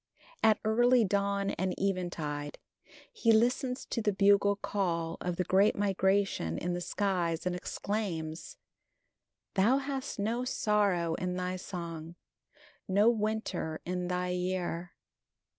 At 0.41 0.57
early 0.65 1.05
dawn 1.05 1.51
and 1.61 1.79
eventide 1.79 2.57
he 3.13 3.31
listens 3.31 3.85
to 3.85 4.01
the 4.01 4.11
bugle 4.11 4.55
call 4.55 5.15
of 5.21 5.35
the 5.35 5.43
great 5.43 5.75
migration 5.75 6.57
in 6.57 6.73
the 6.73 6.81
skies 6.81 7.45
and 7.45 7.55
exclaims: 7.55 8.57
Thou 9.53 9.77
hast 9.77 10.17
no 10.17 10.43
sorrow 10.43 11.13
in 11.13 11.35
thy 11.35 11.55
song, 11.55 12.15
No 12.87 13.11
winter 13.11 13.79
in 13.85 14.07
thy 14.07 14.29
year. 14.29 14.95